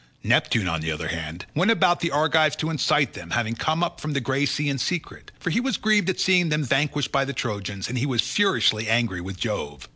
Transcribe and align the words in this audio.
Neptune 0.23 0.67
on 0.67 0.81
the 0.81 0.91
other 0.91 1.09
hand 1.09 1.45
went 1.53 1.69
about 1.69 2.03
among 2.03 2.09
the 2.09 2.09
Argives 2.11 2.55
to 2.55 2.71
incite 2.71 3.13
them, 3.13 3.29
having 3.29 3.53
come 3.53 3.83
up 3.83 4.01
from 4.01 4.13
the 4.13 4.19
grey 4.19 4.47
sea 4.47 4.67
in 4.67 4.79
secret, 4.79 5.31
for 5.39 5.51
he 5.51 5.59
was 5.59 5.77
grieved 5.77 6.09
at 6.09 6.19
seeing 6.19 6.49
them 6.49 6.63
vanquished 6.63 7.11
by 7.11 7.23
the 7.23 7.33
Trojans, 7.33 7.87
and 7.87 8.03
was 8.07 8.21
furiously 8.23 8.89
angry 8.89 9.21
with 9.21 9.37
Jove. 9.37 9.87